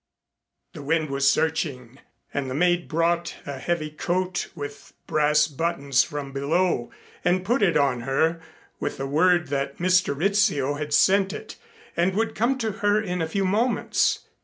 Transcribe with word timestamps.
The 0.73 0.81
wind 0.81 1.11
was 1.11 1.29
searching 1.29 1.99
and 2.33 2.49
the 2.49 2.55
maid 2.55 2.87
brought 2.87 3.35
a 3.45 3.59
heavy 3.59 3.91
coat 3.91 4.47
with 4.55 4.93
brass 5.05 5.47
buttons 5.47 6.03
from 6.03 6.31
below 6.31 6.89
and 7.23 7.45
put 7.45 7.61
it 7.61 7.77
on 7.77 7.99
her 7.99 8.41
with 8.79 8.97
the 8.97 9.05
word 9.05 9.49
that 9.49 9.77
Mr. 9.77 10.17
Rizzio 10.17 10.73
had 10.73 10.91
sent 10.91 11.33
it 11.33 11.55
and 11.95 12.15
would 12.15 12.33
come 12.33 12.57
to 12.57 12.71
her 12.81 12.99
in 12.99 13.21
a 13.21 13.29
few 13.29 13.45
moments. 13.45 14.25